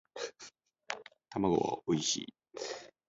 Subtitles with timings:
[1.29, 2.33] 卵はおいしい